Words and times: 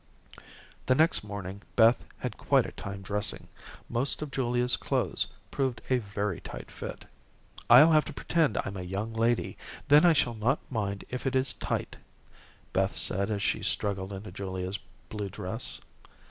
The 0.87 0.95
next 0.95 1.23
morning, 1.23 1.61
Beth 1.75 2.03
had 2.17 2.35
quite 2.35 2.65
a 2.65 2.71
time 2.71 3.03
dressing. 3.03 3.47
Most 3.87 4.23
of 4.23 4.31
Julia's 4.31 4.75
clothes 4.75 5.27
proved 5.51 5.79
a 5.91 5.99
very 5.99 6.39
tight 6.41 6.71
fit. 6.71 7.05
"I'll 7.69 7.91
have 7.91 8.05
to 8.05 8.13
pretend 8.13 8.57
I'm 8.65 8.77
a 8.77 8.81
young 8.81 9.13
lady. 9.13 9.59
Then 9.89 10.03
I 10.03 10.13
shall 10.13 10.33
not 10.33 10.71
mind 10.71 11.05
if 11.11 11.27
it 11.27 11.35
is 11.35 11.53
tight," 11.53 11.97
Beth 12.73 12.95
said 12.95 13.29
as 13.29 13.43
she 13.43 13.61
struggled 13.61 14.11
into 14.11 14.31
Julia's 14.31 14.79
blue 15.09 15.29
dress. 15.29 15.79